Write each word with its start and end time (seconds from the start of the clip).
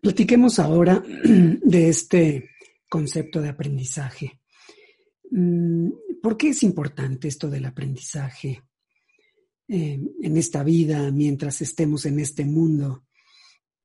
Platiquemos 0.00 0.58
ahora 0.58 1.02
de 1.24 1.88
este 1.88 2.50
concepto 2.88 3.40
de 3.40 3.48
aprendizaje. 3.48 4.40
Mm, 5.30 5.90
¿Por 6.22 6.36
qué 6.36 6.50
es 6.50 6.62
importante 6.62 7.28
esto 7.28 7.50
del 7.50 7.64
aprendizaje 7.64 8.62
eh, 9.68 10.00
en 10.22 10.36
esta 10.36 10.62
vida, 10.62 11.10
mientras 11.10 11.60
estemos 11.60 12.06
en 12.06 12.20
este 12.20 12.44
mundo? 12.44 13.06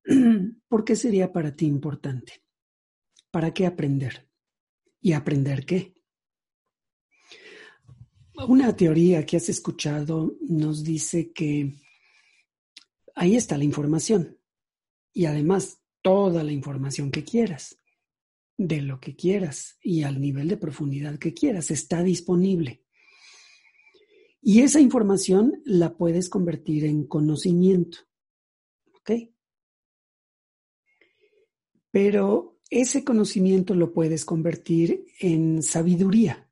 ¿Por 0.68 0.84
qué 0.84 0.96
sería 0.96 1.32
para 1.32 1.54
ti 1.54 1.66
importante? 1.66 2.44
¿Para 3.30 3.52
qué 3.52 3.66
aprender? 3.66 4.28
¿Y 5.00 5.12
aprender 5.12 5.66
qué? 5.66 5.94
Una 8.48 8.74
teoría 8.74 9.24
que 9.24 9.36
has 9.36 9.48
escuchado 9.48 10.36
nos 10.40 10.82
dice 10.82 11.32
que 11.32 11.74
ahí 13.14 13.36
está 13.36 13.56
la 13.56 13.64
información 13.64 14.38
y 15.12 15.26
además 15.26 15.83
toda 16.04 16.44
la 16.44 16.52
información 16.52 17.10
que 17.10 17.24
quieras, 17.24 17.80
de 18.58 18.82
lo 18.82 19.00
que 19.00 19.16
quieras 19.16 19.78
y 19.82 20.02
al 20.02 20.20
nivel 20.20 20.48
de 20.48 20.58
profundidad 20.58 21.18
que 21.18 21.32
quieras, 21.32 21.70
está 21.70 22.02
disponible. 22.02 22.84
Y 24.42 24.60
esa 24.60 24.80
información 24.80 25.62
la 25.64 25.96
puedes 25.96 26.28
convertir 26.28 26.84
en 26.84 27.06
conocimiento. 27.06 28.00
¿Ok? 28.92 29.12
Pero 31.90 32.60
ese 32.68 33.02
conocimiento 33.02 33.74
lo 33.74 33.94
puedes 33.94 34.26
convertir 34.26 35.06
en 35.20 35.62
sabiduría. 35.62 36.50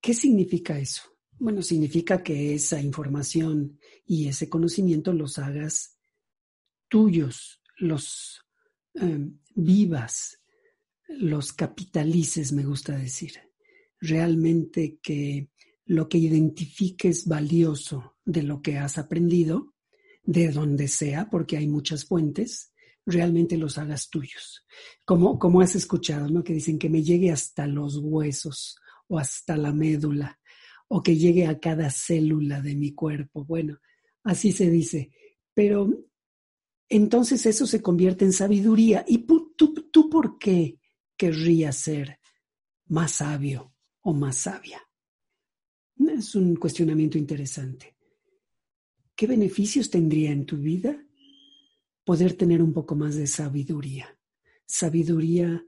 ¿Qué 0.00 0.14
significa 0.14 0.78
eso? 0.78 1.02
Bueno, 1.40 1.60
significa 1.60 2.22
que 2.22 2.54
esa 2.54 2.80
información 2.80 3.80
y 4.06 4.28
ese 4.28 4.48
conocimiento 4.48 5.12
los 5.12 5.38
hagas 5.38 5.98
tuyos, 6.86 7.57
los 7.78 8.44
em, 8.94 9.38
vivas, 9.54 10.40
los 11.08 11.52
capitalices, 11.52 12.52
me 12.52 12.64
gusta 12.64 12.96
decir. 12.96 13.32
Realmente 14.00 14.98
que 15.02 15.48
lo 15.86 16.08
que 16.08 16.18
identifiques 16.18 17.26
valioso 17.26 18.16
de 18.24 18.42
lo 18.42 18.60
que 18.60 18.76
has 18.76 18.98
aprendido, 18.98 19.74
de 20.22 20.50
donde 20.50 20.88
sea, 20.88 21.30
porque 21.30 21.56
hay 21.56 21.66
muchas 21.66 22.04
fuentes, 22.04 22.72
realmente 23.06 23.56
los 23.56 23.78
hagas 23.78 24.10
tuyos. 24.10 24.66
Como, 25.06 25.38
como 25.38 25.62
has 25.62 25.74
escuchado, 25.74 26.28
¿no? 26.28 26.44
Que 26.44 26.52
dicen 26.52 26.78
que 26.78 26.90
me 26.90 27.02
llegue 27.02 27.30
hasta 27.30 27.66
los 27.66 27.96
huesos 27.96 28.76
o 29.08 29.18
hasta 29.18 29.56
la 29.56 29.72
médula 29.72 30.38
o 30.88 31.02
que 31.02 31.16
llegue 31.16 31.46
a 31.46 31.58
cada 31.58 31.90
célula 31.90 32.60
de 32.60 32.74
mi 32.74 32.92
cuerpo. 32.92 33.44
Bueno, 33.44 33.78
así 34.24 34.52
se 34.52 34.70
dice. 34.70 35.10
Pero 35.54 35.90
entonces 36.88 37.44
eso 37.46 37.66
se 37.66 37.82
convierte 37.82 38.24
en 38.24 38.32
sabiduría. 38.32 39.04
¿Y 39.06 39.18
tú, 39.18 39.54
tú, 39.54 40.08
por 40.08 40.38
qué 40.38 40.78
querrías 41.16 41.76
ser 41.76 42.18
más 42.86 43.12
sabio 43.12 43.74
o 44.00 44.14
más 44.14 44.36
sabia? 44.36 44.82
Es 45.96 46.34
un 46.34 46.56
cuestionamiento 46.56 47.18
interesante. 47.18 47.96
¿Qué 49.14 49.26
beneficios 49.26 49.90
tendría 49.90 50.30
en 50.30 50.46
tu 50.46 50.56
vida 50.56 51.04
poder 52.04 52.34
tener 52.34 52.62
un 52.62 52.72
poco 52.72 52.94
más 52.94 53.16
de 53.16 53.26
sabiduría? 53.26 54.16
Sabiduría 54.64 55.64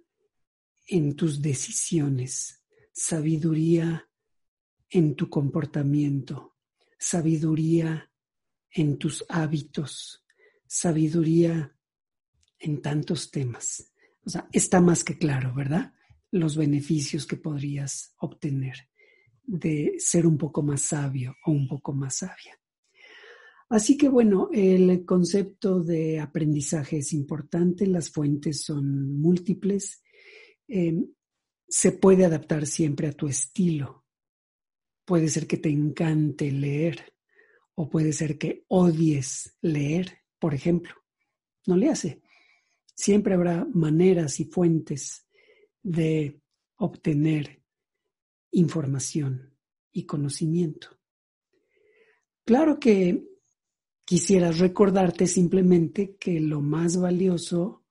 en 0.87 1.15
tus 1.17 1.43
decisiones, 1.43 2.65
sabiduría 2.93 4.09
en 4.89 5.15
tu 5.15 5.29
comportamiento, 5.29 6.57
sabiduría 6.99 8.11
en 8.71 8.99
tus 8.99 9.25
hábitos, 9.29 10.25
sabiduría 10.71 11.77
en 12.61 12.81
tantos 12.81 13.33
temas. 13.33 13.93
O 14.25 14.31
sea, 14.31 14.49
está 14.53 14.81
más 14.81 15.03
que 15.03 15.19
claro, 15.19 15.53
¿verdad? 15.53 15.93
Los 16.31 16.57
beneficios 16.57 17.27
que 17.27 17.37
podrías 17.37 18.15
obtener 18.19 18.77
de 19.43 19.95
ser 19.99 20.29
un 20.29 20.39
poco 20.39 20.63
más 20.63 20.83
sabio 20.83 21.35
o 21.45 21.51
un 21.51 21.67
poco 21.67 21.93
más 21.93 22.19
sabia. 22.19 22.57
Así 23.69 23.97
que 23.97 24.09
bueno, 24.09 24.49
el 24.53 25.05
concepto 25.05 25.83
de 25.83 26.21
aprendizaje 26.21 26.99
es 26.99 27.13
importante, 27.15 27.89
las 27.89 28.09
fuentes 28.09 28.63
son 28.63 29.21
múltiples, 29.21 30.05
em, 30.69 31.05
se 31.69 31.91
puede 31.91 32.25
adaptar 32.25 32.65
siempre 32.67 33.09
a 33.09 33.13
tu 33.13 33.27
estilo. 33.27 34.05
Puede 35.05 35.29
ser 35.29 35.49
que 35.49 35.57
te 35.57 35.69
encante 35.69 36.53
leer 36.53 37.13
o 37.75 37.91
puede 37.91 38.13
ser 38.13 38.39
que 38.39 38.65
odies 38.69 39.57
leer 39.63 40.20
por 40.41 40.55
ejemplo. 40.55 40.95
No 41.67 41.77
le 41.77 41.91
hace. 41.91 42.23
Siempre 42.95 43.35
habrá 43.35 43.65
maneras 43.73 44.41
y 44.41 44.45
fuentes 44.47 45.27
de 45.83 46.41
obtener 46.77 47.63
información 48.51 49.55
y 49.93 50.05
conocimiento. 50.05 50.99
Claro 52.45 52.81
que 52.81 53.25
quisiera 54.05 54.51
recordarte 54.51 55.27
simplemente 55.27 56.17
que 56.17 56.41
lo 56.41 56.61
más 56.61 56.97
valioso 56.97 57.85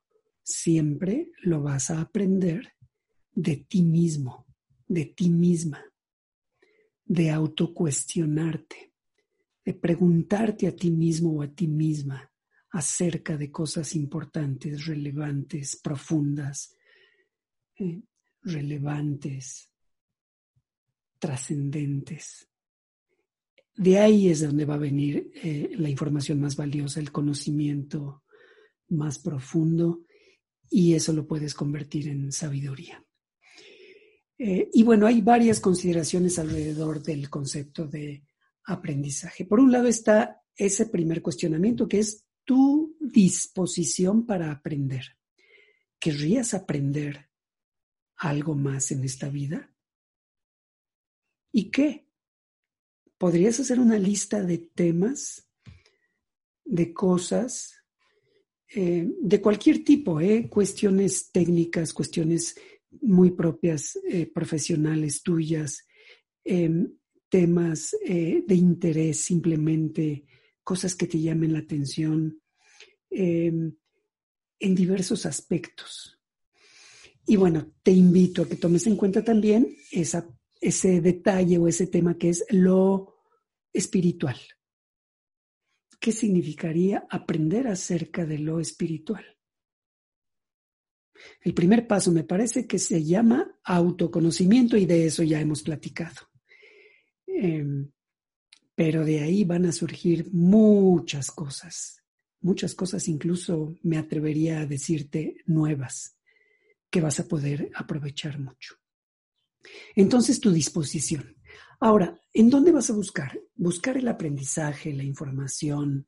siempre 0.44 1.32
lo 1.44 1.62
vas 1.62 1.92
a 1.92 2.02
aprender 2.02 2.74
de 3.32 3.58
ti 3.58 3.84
mismo, 3.84 4.46
de 4.88 5.06
ti 5.06 5.30
misma, 5.30 5.86
de 7.06 7.30
autocuestionarte, 7.30 8.94
de 9.64 9.74
preguntarte 9.74 10.68
a 10.68 10.76
ti 10.76 10.92
mismo 10.92 11.38
o 11.38 11.42
a 11.42 11.48
ti 11.48 11.68
misma 11.68 12.29
acerca 12.72 13.36
de 13.38 13.52
cosas 13.52 13.96
importantes, 13.96 14.86
relevantes, 14.86 15.76
profundas, 15.76 16.76
eh, 17.78 18.02
relevantes, 18.44 19.72
trascendentes. 21.18 22.48
De 23.76 23.98
ahí 23.98 24.30
es 24.30 24.42
donde 24.42 24.66
va 24.66 24.76
a 24.76 24.80
venir 24.80 25.32
eh, 25.36 25.72
la 25.78 25.90
información 25.90 26.40
más 26.40 26.56
valiosa, 26.56 27.00
el 27.00 27.12
conocimiento 27.12 28.24
más 28.90 29.20
profundo, 29.20 30.04
y 30.70 30.94
eso 30.94 31.14
lo 31.14 31.26
puedes 31.26 31.54
convertir 31.54 32.08
en 32.10 32.32
sabiduría. 32.32 33.04
Eh, 34.38 34.70
y 34.72 34.84
bueno, 34.84 35.08
hay 35.08 35.22
varias 35.22 35.60
consideraciones 35.60 36.40
alrededor 36.40 37.02
del 37.02 37.30
concepto 37.30 37.88
de 37.88 38.24
aprendizaje. 38.66 39.46
Por 39.46 39.60
un 39.60 39.72
lado 39.72 39.88
está 39.88 40.42
ese 40.56 40.86
primer 40.86 41.22
cuestionamiento 41.22 41.88
que 41.88 42.00
es 42.00 42.26
tu 42.50 42.98
disposición 43.00 44.26
para 44.26 44.52
aprender. 44.52 45.16
¿Querrías 46.00 46.56
aprender 46.56 47.30
algo 48.16 48.56
más 48.56 48.90
en 48.90 49.04
esta 49.04 49.30
vida? 49.30 49.72
¿Y 51.52 51.70
qué? 51.70 52.08
¿Podrías 53.20 53.60
hacer 53.60 53.80
una 53.80 54.00
lista 54.00 54.42
de 54.42 54.58
temas, 54.58 55.48
de 56.66 56.92
cosas, 56.92 57.76
eh, 58.76 59.08
de 59.22 59.42
cualquier 59.42 59.84
tipo, 59.84 60.20
eh? 60.20 60.50
cuestiones 60.50 61.32
técnicas, 61.32 61.94
cuestiones 61.94 62.56
muy 63.00 63.30
propias, 63.30 63.96
eh, 64.08 64.26
profesionales 64.26 65.22
tuyas, 65.22 65.86
em, 66.44 66.98
temas 67.30 67.96
de 68.02 68.56
interés 68.56 69.22
simplemente 69.22 70.26
cosas 70.64 70.96
que 70.96 71.08
te 71.08 71.20
llamen 71.20 71.54
la 71.54 71.60
atención 71.60 72.42
em, 73.10 73.76
en 74.60 74.76
diversos 74.76 75.26
aspectos. 75.26 76.20
Y 77.26 77.36
bueno, 77.36 77.74
te 77.84 77.92
invito 77.92 78.42
a 78.42 78.48
que 78.48 78.56
tomes 78.56 78.88
en 78.88 78.96
cuenta 78.96 79.24
también 79.24 79.76
esa, 79.92 80.28
ese 80.60 81.02
detalle 81.02 81.58
o 81.58 81.68
ese 81.68 81.88
tema 81.88 82.18
que 82.18 82.30
es 82.30 82.46
lo 82.50 83.16
espiritual. 83.74 84.38
qué 86.00 86.14
significaría 86.14 87.06
aprender 87.10 87.68
acerca 87.68 88.26
de 88.26 88.40
lo 88.40 88.62
espiritual. 88.62 89.26
El 91.42 91.54
primer 91.54 91.86
paso 91.88 92.12
me 92.12 92.24
parece 92.24 92.66
que 92.66 92.80
se 92.80 93.04
llama 93.04 93.60
autoconocimiento 93.66 94.78
y 94.78 94.86
de 94.86 95.06
eso 95.06 95.24
ya 95.24 95.42
hemos 95.42 95.62
platicado. 95.62 96.30
Em, 97.28 97.92
pero 98.80 99.04
de 99.04 99.20
ahí 99.20 99.44
van 99.44 99.66
a 99.66 99.74
surgir 99.74 100.30
muchas 100.32 101.32
cosas, 101.32 102.02
muchas 102.40 102.74
cosas 102.76 103.10
incluso 103.10 103.76
me 103.84 103.98
atrevería 103.98 104.62
a 104.62 104.66
decirte 104.66 105.36
nuevas 105.48 106.18
que 106.90 107.02
vas 107.02 107.20
a 107.20 107.28
poder 107.28 107.70
aprovechar 107.76 108.40
mucho. 108.40 108.76
Entonces, 109.98 110.40
tu 110.40 110.50
disposición. 110.54 111.36
Ahora, 111.82 112.22
¿en 112.32 112.50
dónde 112.50 112.72
vas 112.72 112.90
a 112.90 112.94
buscar? 112.94 113.38
Buscar 113.54 113.98
el 113.98 114.08
aprendizaje, 114.08 114.94
la 114.94 115.04
información. 115.04 116.08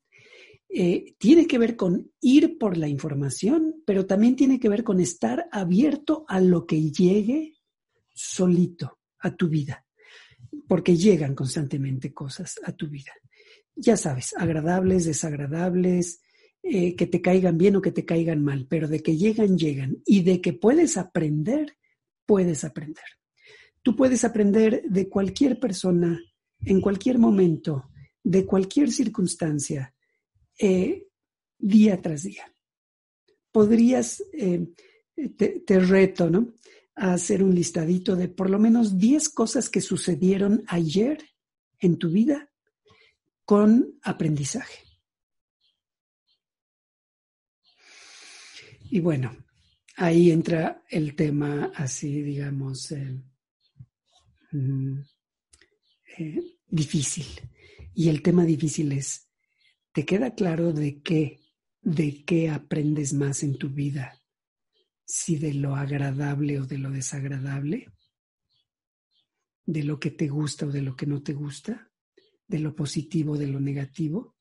Eh, 0.69 1.15
tiene 1.17 1.47
que 1.47 1.57
ver 1.57 1.75
con 1.75 2.09
ir 2.21 2.57
por 2.57 2.77
la 2.77 2.87
información, 2.87 3.83
pero 3.85 4.05
también 4.05 4.37
tiene 4.37 4.61
que 4.61 4.69
ver 4.69 4.85
con 4.85 5.01
estar 5.01 5.49
abierto 5.51 6.23
a 6.29 6.39
lo 6.39 6.65
que 6.65 6.89
llegue 6.89 7.57
solito 8.13 8.97
a 9.19 9.35
tu 9.35 9.49
vida, 9.49 9.85
porque 10.67 10.95
llegan 10.95 11.35
constantemente 11.35 12.13
cosas 12.13 12.59
a 12.63 12.71
tu 12.71 12.87
vida. 12.87 13.11
Ya 13.75 13.97
sabes, 13.97 14.33
agradables, 14.37 15.05
desagradables, 15.05 16.21
eh, 16.63 16.95
que 16.95 17.07
te 17.07 17.21
caigan 17.21 17.57
bien 17.57 17.75
o 17.75 17.81
que 17.81 17.91
te 17.91 18.05
caigan 18.05 18.43
mal, 18.43 18.67
pero 18.69 18.87
de 18.87 19.01
que 19.01 19.17
llegan, 19.17 19.57
llegan. 19.57 20.01
Y 20.05 20.21
de 20.23 20.41
que 20.41 20.53
puedes 20.53 20.97
aprender, 20.97 21.75
puedes 22.25 22.63
aprender. 22.63 23.03
Tú 23.81 23.95
puedes 23.95 24.23
aprender 24.23 24.83
de 24.83 25.09
cualquier 25.09 25.59
persona, 25.59 26.21
en 26.63 26.81
cualquier 26.81 27.17
momento, 27.17 27.89
de 28.23 28.45
cualquier 28.45 28.91
circunstancia, 28.91 29.95
eh, 30.59 31.07
día 31.57 31.99
tras 32.01 32.23
día. 32.23 32.53
Podrías, 33.51 34.23
eh, 34.33 34.67
te, 35.35 35.61
te, 35.61 35.79
reto, 35.79 36.29
¿no? 36.29 36.53
A 37.01 37.13
hacer 37.13 37.41
un 37.41 37.55
listadito 37.55 38.15
de 38.15 38.27
por 38.27 38.49
lo 38.49 38.59
menos 38.59 38.99
10 38.99 39.29
cosas 39.29 39.69
que 39.69 39.81
sucedieron 39.81 40.63
ayer 40.67 41.17
en 41.79 41.97
tu 41.97 42.11
vida 42.11 42.51
con 43.43 43.99
aprendizaje. 44.03 44.83
Y 48.91 48.99
bueno, 48.99 49.35
ahí 49.95 50.31
entra 50.31 50.83
el 50.89 51.15
tema 51.15 51.71
así, 51.75 52.21
digamos, 52.21 52.91
eh, 52.91 53.23
mm, 54.51 54.99
eh, 56.17 56.41
difícil. 56.67 57.25
Y 57.95 58.09
el 58.09 58.21
tema 58.21 58.45
difícil 58.45 58.91
es, 58.91 59.29
¿te 59.91 60.05
queda 60.05 60.35
claro 60.35 60.71
de 60.71 61.01
qué, 61.01 61.39
de 61.81 62.23
qué 62.25 62.49
aprendes 62.49 63.13
más 63.13 63.43
en 63.43 63.57
tu 63.57 63.69
vida? 63.69 64.20
Si 65.13 65.35
de 65.35 65.53
lo 65.53 65.75
agradable 65.75 66.59
o 66.61 66.65
de 66.65 66.77
lo 66.77 66.89
desagradable, 66.89 67.91
de 69.65 69.83
lo 69.83 69.99
que 69.99 70.11
te 70.11 70.29
gusta 70.29 70.67
o 70.67 70.71
de 70.71 70.81
lo 70.81 70.95
que 70.95 71.05
no 71.05 71.21
te 71.21 71.33
gusta, 71.33 71.91
de 72.47 72.59
lo 72.59 72.73
positivo 72.73 73.33
o 73.33 73.37
de 73.37 73.47
lo 73.47 73.59
negativo 73.59 74.35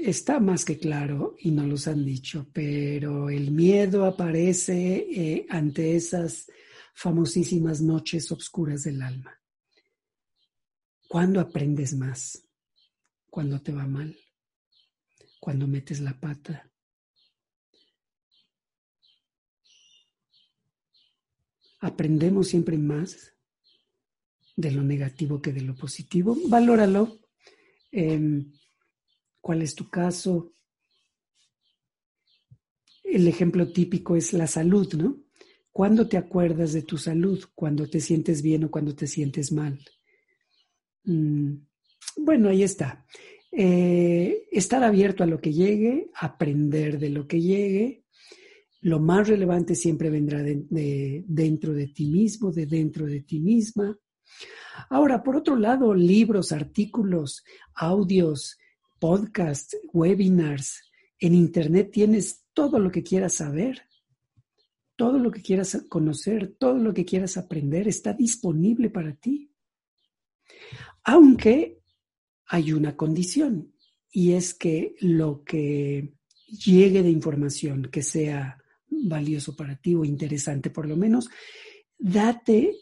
está 0.00 0.40
más 0.40 0.64
que 0.64 0.78
claro 0.78 1.36
y 1.38 1.50
no 1.50 1.66
los 1.66 1.86
han 1.86 2.04
dicho, 2.04 2.48
pero 2.52 3.30
el 3.30 3.50
miedo 3.50 4.04
aparece 4.04 5.06
eh, 5.10 5.46
ante 5.48 5.96
esas 5.96 6.46
famosísimas 6.94 7.80
noches 7.80 8.30
oscuras 8.32 8.84
del 8.84 9.02
alma. 9.02 9.38
¿Cuándo 11.08 11.40
aprendes 11.40 11.94
más? 11.94 12.42
Cuando 13.30 13.60
te 13.60 13.72
va 13.72 13.86
mal, 13.86 14.16
cuando 15.40 15.66
metes 15.66 16.00
la 16.00 16.18
pata. 16.18 16.70
Aprendemos 21.80 22.48
siempre 22.48 22.76
más 22.78 23.34
de 24.56 24.72
lo 24.72 24.82
negativo 24.82 25.40
que 25.40 25.52
de 25.52 25.60
lo 25.60 25.76
positivo. 25.76 26.36
Valóralo. 26.48 27.18
Em, 27.92 28.52
cuál 29.40 29.62
es 29.62 29.74
tu 29.74 29.88
caso. 29.88 30.52
El 33.04 33.26
ejemplo 33.28 33.72
típico 33.72 34.16
es 34.16 34.32
la 34.32 34.46
salud, 34.46 34.92
¿no? 34.94 35.22
¿Cuándo 35.70 36.08
te 36.08 36.16
acuerdas 36.16 36.72
de 36.72 36.82
tu 36.82 36.98
salud? 36.98 37.42
¿Cuando 37.54 37.88
te 37.88 38.00
sientes 38.00 38.42
bien 38.42 38.64
o 38.64 38.70
cuando 38.70 38.94
te 38.94 39.06
sientes 39.06 39.52
mal? 39.52 39.78
Mm, 41.04 41.54
bueno, 42.16 42.48
ahí 42.48 42.64
está. 42.64 43.06
Eh, 43.52 44.48
estar 44.50 44.82
abierto 44.82 45.22
a 45.22 45.26
lo 45.26 45.40
que 45.40 45.52
llegue, 45.52 46.10
aprender 46.14 46.98
de 46.98 47.10
lo 47.10 47.26
que 47.26 47.40
llegue. 47.40 48.04
Lo 48.80 49.00
más 49.00 49.28
relevante 49.28 49.74
siempre 49.74 50.10
vendrá 50.10 50.42
de, 50.42 51.24
dentro 51.26 51.72
de 51.72 51.88
ti 51.88 52.06
mismo, 52.06 52.52
de 52.52 52.66
dentro 52.66 53.06
de 53.06 53.22
ti 53.22 53.40
misma. 53.40 53.98
Ahora, 54.90 55.22
por 55.22 55.36
otro 55.36 55.56
lado, 55.56 55.94
libros, 55.94 56.52
artículos, 56.52 57.44
audios, 57.74 58.58
podcasts, 59.00 59.76
webinars, 59.92 60.80
en 61.18 61.34
Internet 61.34 61.90
tienes 61.92 62.44
todo 62.52 62.78
lo 62.78 62.90
que 62.90 63.02
quieras 63.02 63.34
saber, 63.34 63.82
todo 64.94 65.18
lo 65.18 65.30
que 65.30 65.42
quieras 65.42 65.84
conocer, 65.88 66.54
todo 66.58 66.78
lo 66.78 66.94
que 66.94 67.04
quieras 67.04 67.36
aprender 67.36 67.88
está 67.88 68.12
disponible 68.12 68.90
para 68.90 69.14
ti. 69.14 69.52
Aunque 71.04 71.80
hay 72.46 72.72
una 72.72 72.96
condición 72.96 73.74
y 74.10 74.32
es 74.32 74.54
que 74.54 74.94
lo 75.00 75.42
que 75.44 76.14
llegue 76.46 77.02
de 77.02 77.10
información 77.10 77.88
que 77.90 78.02
sea 78.02 78.58
valioso 78.90 79.54
para 79.54 79.76
ti 79.76 79.94
o 79.94 80.04
interesante 80.04 80.70
por 80.70 80.88
lo 80.88 80.96
menos, 80.96 81.28
date 81.98 82.74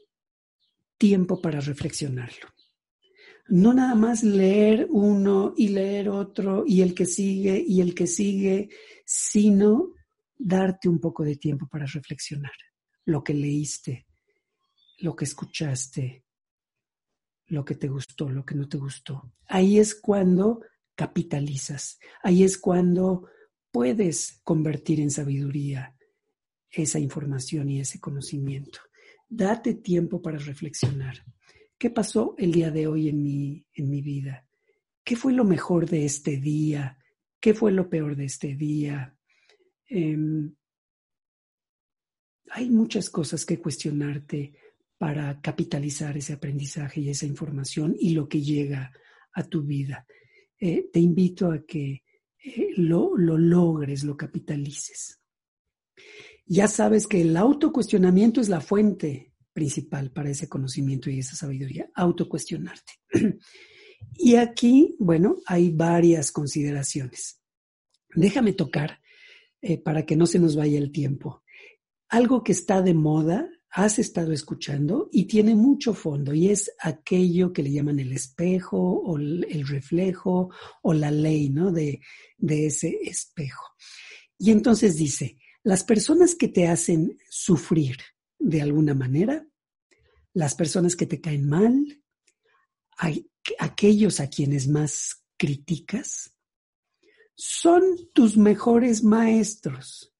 tiempo 0.99 1.41
para 1.41 1.61
reflexionarlo. 1.61 2.49
No 3.49 3.73
nada 3.73 3.95
más 3.95 4.25
leer 4.25 4.89
uno 4.91 5.55
y 5.57 5.69
leer 5.69 6.09
otro 6.09 6.65
y 6.67 6.81
el 6.81 6.95
que 6.95 7.07
sigue 7.07 7.63
y 7.67 7.81
el 7.81 7.95
que 7.95 8.07
sigue, 8.07 8.71
sino 9.05 9.95
darte 10.37 10.89
un 10.89 10.99
poco 10.99 11.25
de 11.25 11.37
tiempo 11.37 11.69
para 11.69 11.87
reflexionar. 11.87 12.53
Lo 13.05 13.23
que 13.23 13.35
leíste, 13.35 14.07
lo 14.99 15.15
que 15.15 15.25
escuchaste, 15.25 16.25
lo 17.49 17.65
que 17.65 17.77
te 17.77 17.89
gustó, 17.89 18.29
lo 18.29 18.45
que 18.45 18.57
no 18.57 18.69
te 18.69 18.79
gustó. 18.79 19.33
Ahí 19.47 19.79
es 19.79 19.95
cuando 19.95 20.63
capitalizas, 20.97 21.99
ahí 22.23 22.43
es 22.43 22.59
cuando 22.59 23.29
puedes 23.71 24.41
convertir 24.43 25.01
en 25.01 25.11
sabiduría 25.11 25.96
esa 26.83 26.99
información 26.99 27.69
y 27.71 27.81
ese 27.81 28.01
conocimiento. 28.01 28.81
Date 29.29 29.75
tiempo 29.75 30.23
para 30.23 30.39
reflexionar. 30.39 31.25
¿Qué 31.79 31.91
pasó 31.91 32.35
el 32.39 32.53
día 32.53 32.71
de 32.71 32.87
hoy 32.87 33.09
en 33.09 33.23
mi, 33.23 33.67
en 33.75 33.91
mi 33.91 34.01
vida? 34.01 34.47
¿Qué 35.05 35.17
fue 35.17 35.33
lo 35.33 35.45
mejor 35.45 35.89
de 35.89 36.05
este 36.05 36.39
día? 36.39 36.99
¿Qué 37.41 37.55
fue 37.55 37.73
lo 37.73 37.89
peor 37.89 38.17
de 38.17 38.25
este 38.25 38.55
día? 38.55 39.17
Em, 39.89 40.55
hay 42.51 42.71
muchas 42.71 43.11
cosas 43.11 43.45
que 43.45 43.59
cuestionarte 43.59 44.55
para 44.99 45.41
capitalizar 45.41 46.17
ese 46.17 46.33
aprendizaje 46.33 47.01
y 47.01 47.11
esa 47.11 47.27
información 47.27 47.95
y 47.99 48.11
lo 48.11 48.29
que 48.29 48.41
llega 48.41 48.93
a 49.33 49.45
tu 49.45 49.63
vida. 49.63 50.07
Eh, 50.59 50.89
te 50.91 51.01
invito 51.01 51.51
a 51.51 51.65
que 51.67 52.03
eh, 52.39 52.73
lo, 52.77 53.17
lo 53.17 53.37
logres, 53.37 54.05
lo 54.05 54.17
capitalices. 54.17 55.21
Ya 56.47 56.69
sabes 56.69 57.09
que 57.09 57.21
el 57.21 57.37
autocuestionamiento 57.37 58.41
es 58.41 58.49
la 58.49 58.61
fuente 58.61 59.33
principal 59.53 60.13
para 60.13 60.31
ese 60.31 60.49
conocimiento 60.49 61.11
y 61.11 61.19
esa 61.19 61.35
sabiduría, 61.35 61.91
autocuestionarte. 61.95 62.93
y 64.15 64.37
aquí, 64.37 64.95
bueno, 65.01 65.39
hay 65.47 65.71
varias 65.73 66.31
consideraciones. 66.31 67.41
Déjame 68.15 68.53
tocar, 68.53 69.01
eh, 69.61 69.79
para 69.79 70.07
que 70.07 70.15
no 70.15 70.27
se 70.27 70.39
nos 70.39 70.55
vaya 70.55 70.79
el 70.79 70.93
tiempo, 70.93 71.43
algo 72.09 72.45
que 72.45 72.53
está 72.53 72.81
de 72.81 72.95
moda, 72.95 73.51
has 73.71 73.99
estado 73.99 74.33
escuchando 74.33 75.09
y 75.11 75.25
tiene 75.25 75.55
mucho 75.55 75.93
fondo 75.93 76.33
y 76.33 76.49
es 76.49 76.71
aquello 76.81 77.53
que 77.53 77.63
le 77.63 77.73
llaman 77.73 77.99
el 77.99 78.13
espejo 78.13 78.79
o 78.79 79.19
el 79.19 79.67
reflejo 79.67 80.51
o 80.83 80.95
la 80.95 81.11
ley, 81.11 81.51
¿no? 81.51 81.73
De, 81.73 82.01
de 82.39 82.67
ese 82.67 82.97
espejo. 83.03 83.65
Y 84.39 84.51
entonces 84.51 84.97
dice, 84.97 85.37
las 85.67 85.83
personas 85.83 86.37
que 86.37 86.47
te 86.47 86.69
hacen 86.69 87.19
sufrir, 87.29 87.97
de 88.39 88.63
alguna 88.63 88.95
manera, 88.95 89.45
las 90.33 90.55
personas 90.55 90.95
que 90.95 91.07
te 91.07 91.21
caen 91.21 91.49
mal, 91.49 92.05
aquellos 93.59 94.21
a 94.21 94.31
quienes 94.31 94.69
más 94.69 95.25
criticas, 95.37 96.39
son 97.35 97.83
tus 98.13 98.37
mejores 98.37 99.03
maestros. 99.03 100.15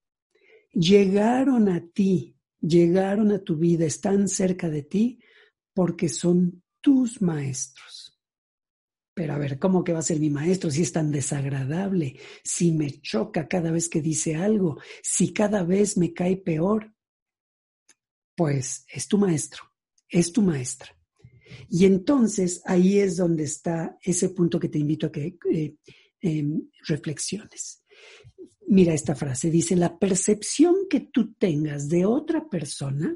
Llegaron 0.73 1.69
a 1.69 1.79
ti, 1.93 2.35
llegaron 2.59 3.31
a 3.31 3.39
tu 3.39 3.55
vida, 3.55 3.85
están 3.85 4.27
cerca 4.27 4.69
de 4.69 4.83
ti 4.83 5.19
porque 5.73 6.09
son 6.09 6.61
tus 6.81 7.21
maestros. 7.21 7.96
Pero 9.17 9.33
a 9.33 9.39
ver, 9.39 9.57
¿cómo 9.57 9.83
que 9.83 9.93
va 9.93 9.99
a 9.99 10.03
ser 10.03 10.19
mi 10.19 10.29
maestro 10.29 10.69
si 10.69 10.83
es 10.83 10.91
tan 10.91 11.11
desagradable? 11.11 12.19
Si 12.43 12.71
me 12.71 13.01
choca 13.01 13.47
cada 13.47 13.71
vez 13.71 13.89
que 13.89 13.99
dice 13.99 14.35
algo, 14.35 14.79
si 15.01 15.33
cada 15.33 15.63
vez 15.63 15.97
me 15.97 16.13
cae 16.13 16.37
peor. 16.37 16.93
Pues 18.35 18.85
es 18.87 19.07
tu 19.07 19.17
maestro, 19.17 19.63
es 20.07 20.31
tu 20.31 20.43
maestra. 20.43 20.95
Y 21.67 21.85
entonces 21.85 22.61
ahí 22.63 22.99
es 22.99 23.17
donde 23.17 23.45
está 23.45 23.97
ese 24.03 24.29
punto 24.29 24.59
que 24.59 24.69
te 24.69 24.77
invito 24.77 25.07
a 25.07 25.11
que 25.11 25.35
eh, 25.51 25.75
em, 26.21 26.69
reflexiones. 26.87 27.83
Mira 28.67 28.93
esta 28.93 29.15
frase, 29.15 29.49
dice, 29.49 29.75
la 29.75 29.97
percepción 29.97 30.75
que 30.87 30.99
tú 30.99 31.33
tengas 31.33 31.89
de 31.89 32.05
otra 32.05 32.47
persona 32.47 33.15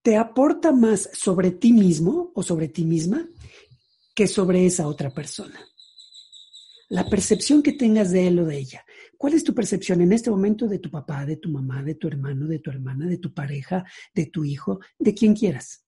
te 0.00 0.16
aporta 0.16 0.72
más 0.72 1.10
sobre 1.12 1.50
ti 1.50 1.74
mismo 1.74 2.32
o 2.34 2.42
sobre 2.42 2.68
ti 2.68 2.86
misma 2.86 3.28
que 4.18 4.26
sobre 4.26 4.66
esa 4.66 4.88
otra 4.88 5.10
persona. 5.10 5.64
La 6.88 7.08
percepción 7.08 7.62
que 7.62 7.74
tengas 7.74 8.10
de 8.10 8.26
él 8.26 8.40
o 8.40 8.46
de 8.46 8.58
ella. 8.58 8.84
¿Cuál 9.16 9.34
es 9.34 9.44
tu 9.44 9.54
percepción 9.54 10.00
en 10.00 10.12
este 10.12 10.28
momento 10.28 10.66
de 10.66 10.80
tu 10.80 10.90
papá, 10.90 11.24
de 11.24 11.36
tu 11.36 11.48
mamá, 11.50 11.84
de 11.84 11.94
tu 11.94 12.08
hermano, 12.08 12.48
de 12.48 12.58
tu 12.58 12.68
hermana, 12.68 13.06
de 13.06 13.18
tu 13.18 13.32
pareja, 13.32 13.84
de 14.12 14.26
tu 14.26 14.44
hijo, 14.44 14.80
de 14.98 15.14
quien 15.14 15.36
quieras? 15.36 15.84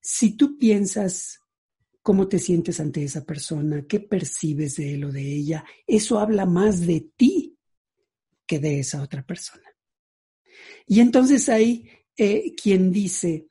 Si 0.00 0.34
tú 0.34 0.56
piensas 0.56 1.40
cómo 2.00 2.26
te 2.26 2.38
sientes 2.38 2.80
ante 2.80 3.04
esa 3.04 3.26
persona, 3.26 3.84
qué 3.86 4.00
percibes 4.00 4.76
de 4.76 4.94
él 4.94 5.04
o 5.04 5.12
de 5.12 5.30
ella, 5.30 5.62
eso 5.86 6.20
habla 6.20 6.46
más 6.46 6.86
de 6.86 7.12
ti 7.18 7.58
que 8.46 8.60
de 8.60 8.80
esa 8.80 9.02
otra 9.02 9.26
persona. 9.26 9.68
Y 10.86 11.00
entonces 11.00 11.50
hay 11.50 11.86
eh, 12.16 12.54
quien 12.54 12.90
dice 12.90 13.46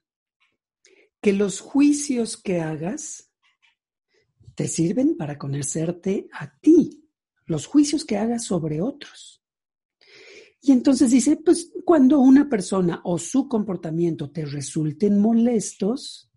que 1.21 1.33
los 1.33 1.59
juicios 1.59 2.35
que 2.35 2.61
hagas 2.61 3.28
te 4.59 4.67
sirven 4.67 5.15
para 5.15 5.37
conocerte 5.37 6.27
a 6.33 6.53
ti, 6.59 7.09
los 7.45 7.65
juicios 7.65 8.03
que 8.03 8.17
hagas 8.17 8.43
sobre 8.43 8.81
otros. 8.81 9.41
Y 10.59 10.73
entonces 10.73 11.11
dice, 11.11 11.37
pues 11.37 11.71
cuando 11.85 12.19
una 12.19 12.49
persona 12.49 12.99
o 13.05 13.17
su 13.17 13.47
comportamiento 13.47 14.31
te 14.31 14.43
resulten 14.43 15.17
molestos, 15.17 16.29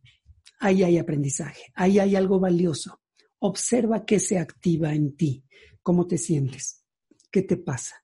ahí 0.61 0.85
hay 0.85 0.99
aprendizaje, 0.99 1.73
ahí 1.75 1.99
hay 1.99 2.15
algo 2.15 2.39
valioso. 2.39 3.01
Observa 3.41 4.05
qué 4.05 4.21
se 4.21 4.39
activa 4.39 4.95
en 4.95 5.17
ti, 5.17 5.45
cómo 5.83 6.07
te 6.07 6.17
sientes, 6.17 6.85
qué 7.29 7.43
te 7.43 7.57
pasa. 7.57 7.97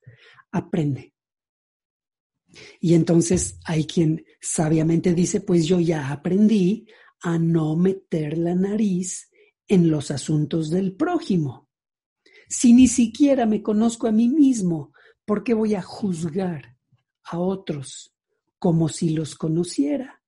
Aprende. 0.51 1.13
Y 2.81 2.93
entonces 2.93 3.57
hay 3.63 3.85
quien 3.85 4.25
sabiamente 4.41 5.13
dice, 5.13 5.39
pues 5.39 5.65
yo 5.65 5.79
ya 5.79 6.11
aprendí 6.11 6.87
a 7.21 7.39
no 7.39 7.77
meter 7.77 8.37
la 8.37 8.53
nariz 8.53 9.28
en 9.69 9.89
los 9.89 10.11
asuntos 10.11 10.69
del 10.69 10.95
prójimo. 10.95 11.69
Si 12.49 12.73
ni 12.73 12.87
siquiera 12.87 13.45
me 13.45 13.61
conozco 13.61 14.07
a 14.07 14.11
mí 14.11 14.27
mismo, 14.27 14.91
¿por 15.23 15.43
qué 15.43 15.53
voy 15.53 15.75
a 15.75 15.81
juzgar 15.81 16.75
a 17.23 17.37
otros 17.39 18.15
como 18.57 18.89
si 18.89 19.11
los 19.11 19.35
conociera? 19.35 20.23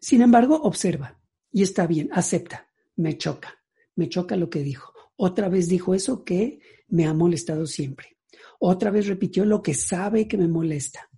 Sin 0.00 0.22
embargo, 0.22 0.62
observa 0.62 1.20
y 1.50 1.64
está 1.64 1.88
bien, 1.88 2.08
acepta, 2.12 2.68
me 2.94 3.18
choca, 3.18 3.58
me 3.96 4.08
choca 4.08 4.36
lo 4.36 4.48
que 4.48 4.62
dijo. 4.62 4.94
Otra 5.16 5.48
vez 5.48 5.68
dijo 5.68 5.92
eso 5.92 6.24
que 6.24 6.60
me 6.86 7.06
ha 7.06 7.12
molestado 7.12 7.66
siempre. 7.66 8.16
Otra 8.60 8.92
vez 8.92 9.08
repitió 9.08 9.44
lo 9.44 9.60
que 9.60 9.74
sabe 9.74 10.28
que 10.28 10.38
me 10.38 10.46
molesta. 10.46 11.10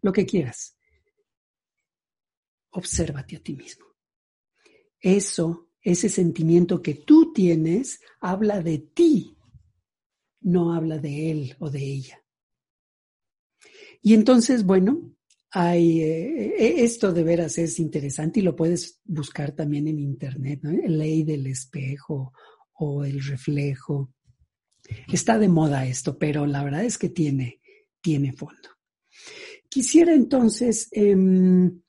Lo 0.00 0.12
que 0.12 0.24
quieras 0.24 0.76
obsérvate 2.70 3.36
a 3.36 3.40
ti 3.40 3.54
mismo. 3.54 3.86
Eso, 5.00 5.70
ese 5.80 6.08
sentimiento 6.08 6.82
que 6.82 6.94
tú 6.94 7.32
tienes, 7.32 8.00
habla 8.20 8.62
de 8.62 8.78
ti, 8.78 9.36
no 10.40 10.74
habla 10.74 10.98
de 10.98 11.30
él 11.30 11.56
o 11.58 11.70
de 11.70 11.84
ella. 11.84 12.22
Y 14.02 14.14
entonces, 14.14 14.64
bueno, 14.64 15.14
hay, 15.50 16.00
eh, 16.02 16.84
esto 16.84 17.12
de 17.12 17.22
veras 17.22 17.58
es 17.58 17.78
interesante 17.80 18.40
y 18.40 18.42
lo 18.42 18.56
puedes 18.56 19.00
buscar 19.04 19.52
también 19.52 19.88
en 19.88 19.98
internet, 19.98 20.60
¿no? 20.62 20.70
ley 20.70 21.24
del 21.24 21.46
espejo 21.46 22.32
o 22.74 23.04
el 23.04 23.22
reflejo. 23.22 24.12
Está 25.12 25.38
de 25.38 25.48
moda 25.48 25.86
esto, 25.86 26.18
pero 26.18 26.46
la 26.46 26.64
verdad 26.64 26.84
es 26.84 26.98
que 26.98 27.08
tiene, 27.08 27.60
tiene 28.00 28.32
fondo. 28.32 28.70
Quisiera 29.68 30.14
entonces 30.14 30.88
em, 30.92 31.80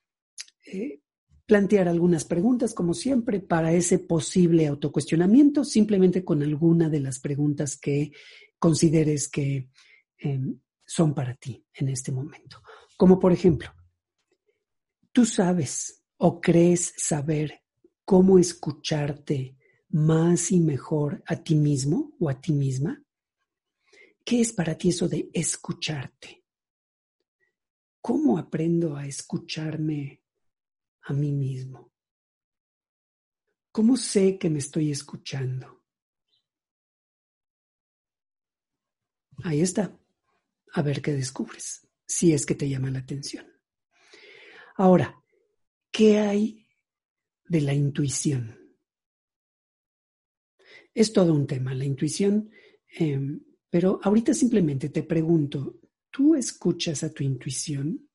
eh, 0.65 1.01
plantear 1.45 1.87
algunas 1.87 2.23
preguntas, 2.23 2.73
como 2.73 2.93
siempre, 2.93 3.41
para 3.41 3.73
ese 3.73 3.99
posible 3.99 4.67
autocuestionamiento, 4.67 5.65
simplemente 5.65 6.23
con 6.23 6.41
alguna 6.41 6.89
de 6.89 7.01
las 7.01 7.19
preguntas 7.19 7.75
que 7.75 8.11
consideres 8.57 9.27
que 9.27 9.69
em, 10.17 10.59
son 10.85 11.13
para 11.13 11.35
ti 11.35 11.65
en 11.73 11.89
este 11.89 12.11
momento. 12.11 12.61
Como 12.95 13.19
por 13.19 13.33
ejemplo, 13.33 13.69
¿tú 15.11 15.25
sabes 15.25 16.03
o 16.17 16.39
crees 16.39 16.93
saber 16.95 17.61
cómo 18.05 18.37
escucharte 18.37 19.57
más 19.89 20.51
y 20.51 20.59
mejor 20.59 21.23
a 21.25 21.35
ti 21.35 21.55
mismo 21.55 22.15
o 22.19 22.29
a 22.29 22.39
ti 22.39 22.53
misma? 22.53 23.03
¿Qué 24.23 24.41
es 24.41 24.53
para 24.53 24.77
ti 24.77 24.89
eso 24.89 25.09
de 25.09 25.29
escucharte? 25.33 26.45
¿Cómo 27.99 28.37
aprendo 28.37 28.95
a 28.95 29.05
escucharme 29.05 30.20
a 31.03 31.13
mí 31.13 31.31
mismo? 31.31 31.91
¿Cómo 33.71 33.95
sé 33.95 34.37
que 34.37 34.49
me 34.49 34.59
estoy 34.59 34.91
escuchando? 34.91 35.83
Ahí 39.43 39.61
está. 39.61 39.97
A 40.73 40.81
ver 40.81 41.01
qué 41.01 41.13
descubres, 41.13 41.87
si 42.05 42.33
es 42.33 42.45
que 42.45 42.55
te 42.55 42.67
llama 42.67 42.91
la 42.91 42.99
atención. 42.99 43.45
Ahora, 44.75 45.21
¿qué 45.91 46.19
hay 46.19 46.67
de 47.45 47.61
la 47.61 47.73
intuición? 47.73 48.57
Es 50.93 51.13
todo 51.13 51.33
un 51.33 51.47
tema, 51.47 51.73
la 51.73 51.85
intuición, 51.85 52.51
em, 52.87 53.41
pero 53.69 53.99
ahorita 54.03 54.33
simplemente 54.33 54.89
te 54.89 55.03
pregunto, 55.03 55.79
¿tú 56.09 56.35
escuchas 56.35 57.03
a 57.03 57.13
tu 57.13 57.23
intuición? 57.23 58.09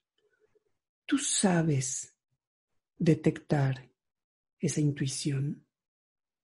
¿Tú 1.06 1.18
sabes 1.18 2.15
detectar 2.98 3.90
esa 4.58 4.80
intuición 4.80 5.66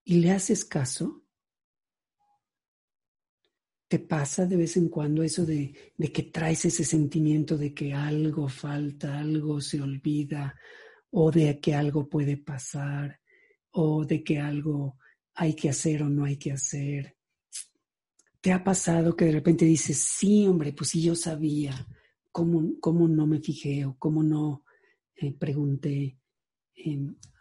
y 0.04 0.16
le 0.16 0.30
haces 0.30 0.64
caso? 0.64 1.24
¿Te 3.88 3.98
pasa 3.98 4.46
de 4.46 4.56
vez 4.56 4.76
en 4.76 4.88
cuando 4.88 5.22
eso 5.22 5.44
de, 5.44 5.74
de, 5.96 6.12
que 6.12 6.24
traes 6.24 6.64
ese 6.64 6.84
sentimiento 6.84 7.58
de 7.58 7.74
que 7.74 7.92
algo 7.92 8.48
falta, 8.48 9.18
algo 9.18 9.60
se 9.60 9.82
olvida, 9.82 10.54
o 11.10 11.30
de 11.30 11.60
que 11.60 11.74
algo 11.74 12.08
puede 12.08 12.38
pasar, 12.38 13.20
o 13.72 14.04
de 14.04 14.24
que 14.24 14.38
algo 14.38 14.96
hay 15.34 15.54
que 15.54 15.68
hacer 15.68 16.02
o 16.02 16.08
no 16.08 16.24
hay 16.24 16.38
que 16.38 16.52
hacer? 16.52 17.16
¿Te 18.40 18.50
ha 18.50 18.64
pasado 18.64 19.14
que 19.14 19.26
de 19.26 19.32
repente 19.32 19.64
dices, 19.64 19.98
sí, 19.98 20.46
hombre, 20.46 20.72
pues 20.72 20.90
sí, 20.90 21.02
yo 21.02 21.14
sabía, 21.14 21.86
¿cómo, 22.32 22.72
cómo 22.80 23.06
no 23.06 23.26
me 23.26 23.40
fijé 23.40 23.84
o 23.84 23.96
cómo 23.98 24.22
no 24.22 24.64
eh, 25.14 25.32
pregunté? 25.32 26.18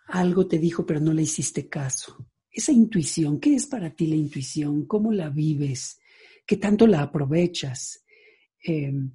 Algo 0.08 0.48
te 0.48 0.60
dijo 0.60 0.86
pero 0.86 1.00
no 1.00 1.14
le 1.14 1.24
hiciste 1.24 1.68
caso. 1.68 2.28
Esa 2.50 2.72
intuición, 2.72 3.40
¿qué 3.40 3.56
es 3.56 3.66
para 3.66 3.90
ti 3.96 4.08
la 4.08 4.16
intuición? 4.16 4.86
¿Cómo 4.86 5.12
la 5.14 5.30
vives? 5.30 6.00
¿Qué 6.46 6.58
tanto 6.58 6.86
la 6.86 7.02
aprovechas? 7.02 8.04
Em, 8.62 9.12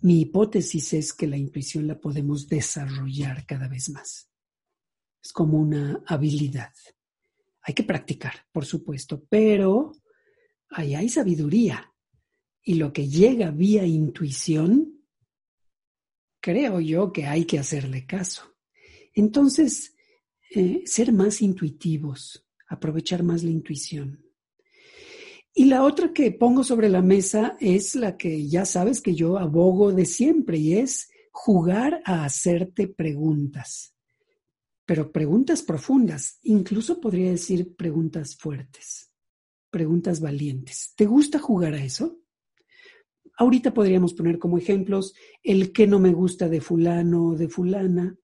mi 0.00 0.22
hipótesis 0.22 0.92
es 0.92 1.12
que 1.12 1.26
la 1.26 1.36
intuición 1.36 1.86
la 1.86 2.00
podemos 2.00 2.48
desarrollar 2.48 3.46
cada 3.46 3.68
vez 3.68 3.88
más. 3.90 4.28
Es 5.22 5.32
como 5.32 5.58
una 5.58 6.02
habilidad. 6.06 6.72
Hay 7.62 7.74
que 7.74 7.84
practicar, 7.84 8.34
por 8.52 8.66
supuesto, 8.66 9.24
pero 9.30 9.92
ahí 10.68 10.94
hay 10.94 11.08
sabiduría. 11.08 11.94
Y 12.62 12.74
lo 12.74 12.92
que 12.92 13.08
llega 13.08 13.50
vía 13.50 13.86
intuición, 13.86 15.06
creo 16.40 16.80
yo 16.80 17.12
que 17.12 17.26
hay 17.26 17.44
que 17.44 17.58
hacerle 17.58 18.04
caso. 18.04 18.53
Entonces, 19.14 19.94
eh, 20.50 20.82
ser 20.86 21.12
más 21.12 21.40
intuitivos, 21.40 22.46
aprovechar 22.68 23.22
más 23.22 23.42
la 23.42 23.50
intuición. 23.50 24.24
Y 25.56 25.66
la 25.66 25.84
otra 25.84 26.12
que 26.12 26.32
pongo 26.32 26.64
sobre 26.64 26.88
la 26.88 27.00
mesa 27.00 27.56
es 27.60 27.94
la 27.94 28.16
que 28.16 28.48
ya 28.48 28.64
sabes 28.64 29.00
que 29.00 29.14
yo 29.14 29.38
abogo 29.38 29.92
de 29.92 30.04
siempre 30.04 30.58
y 30.58 30.74
es 30.74 31.10
jugar 31.30 32.02
a 32.04 32.24
hacerte 32.24 32.88
preguntas, 32.88 33.94
pero 34.84 35.12
preguntas 35.12 35.62
profundas, 35.62 36.38
incluso 36.42 37.00
podría 37.00 37.30
decir 37.30 37.74
preguntas 37.76 38.36
fuertes, 38.36 39.12
preguntas 39.70 40.20
valientes. 40.20 40.92
¿Te 40.96 41.06
gusta 41.06 41.38
jugar 41.38 41.74
a 41.74 41.84
eso? 41.84 42.18
Ahorita 43.36 43.74
podríamos 43.74 44.14
poner 44.14 44.38
como 44.38 44.58
ejemplos 44.58 45.14
el 45.42 45.72
que 45.72 45.86
no 45.86 45.98
me 45.98 46.12
gusta 46.12 46.48
de 46.48 46.60
fulano 46.60 47.26
o 47.28 47.36
de 47.36 47.48
fulana, 47.48 48.16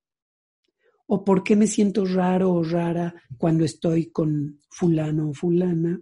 ¿O 1.12 1.24
por 1.24 1.42
qué 1.42 1.56
me 1.56 1.66
siento 1.66 2.04
raro 2.04 2.52
o 2.52 2.62
rara 2.62 3.20
cuando 3.36 3.64
estoy 3.64 4.12
con 4.12 4.60
fulano 4.70 5.30
o 5.30 5.34
fulana? 5.34 6.00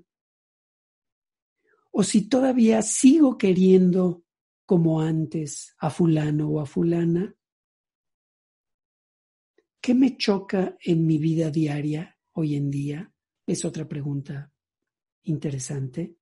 ¿O 1.91 2.03
si 2.03 2.29
todavía 2.29 2.83
sigo 2.83 3.39
queriendo 3.39 4.25
como 4.67 5.01
antes 5.01 5.75
a 5.79 5.89
fulano 5.89 6.51
o 6.51 6.61
a 6.61 6.67
fulana? 6.67 7.35
¿Qué 9.81 9.95
me 9.95 10.19
choca 10.19 10.77
en 10.79 11.07
mi 11.07 11.17
vida 11.17 11.51
diaria 11.51 12.19
hoy 12.33 12.57
en 12.57 12.71
día? 12.71 13.11
Es 13.47 13.65
otra 13.65 13.89
pregunta 13.89 14.53
interesante. 15.23 16.17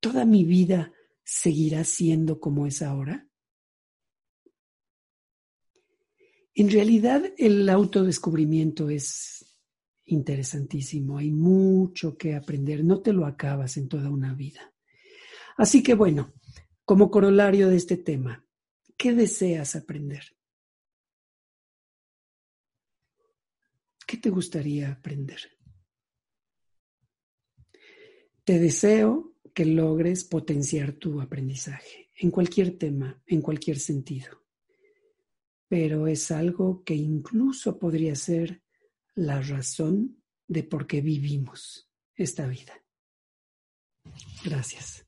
¿Toda 0.00 0.24
mi 0.24 0.44
vida 0.44 0.94
seguirá 1.22 1.84
siendo 1.84 2.40
como 2.40 2.66
es 2.66 2.80
ahora? 2.80 3.28
En 6.58 6.70
realidad 6.70 7.22
el 7.36 7.68
autodescubrimiento 7.68 8.88
es 8.88 9.44
interesantísimo, 10.06 11.18
hay 11.18 11.30
mucho 11.30 12.16
que 12.16 12.34
aprender, 12.34 12.82
no 12.82 13.02
te 13.02 13.12
lo 13.12 13.26
acabas 13.26 13.76
en 13.76 13.88
toda 13.88 14.08
una 14.08 14.32
vida. 14.32 14.72
Así 15.58 15.82
que 15.82 15.92
bueno, 15.92 16.32
como 16.86 17.10
corolario 17.10 17.68
de 17.68 17.76
este 17.76 17.98
tema, 17.98 18.42
¿qué 18.96 19.12
deseas 19.12 19.76
aprender? 19.76 20.34
¿Qué 24.06 24.16
te 24.16 24.30
gustaría 24.30 24.92
aprender? 24.92 25.40
Te 28.44 28.58
deseo 28.58 29.34
que 29.52 29.66
logres 29.66 30.24
potenciar 30.24 30.92
tu 30.92 31.20
aprendizaje 31.20 32.10
en 32.14 32.30
cualquier 32.30 32.78
tema, 32.78 33.22
en 33.26 33.42
cualquier 33.42 33.78
sentido 33.78 34.45
pero 35.68 36.06
es 36.06 36.30
algo 36.30 36.82
que 36.84 36.94
incluso 36.94 37.78
podría 37.78 38.14
ser 38.14 38.62
la 39.14 39.40
razón 39.40 40.22
de 40.46 40.62
por 40.62 40.86
qué 40.86 41.00
vivimos 41.00 41.90
esta 42.14 42.46
vida. 42.46 42.74
Gracias. 44.44 45.06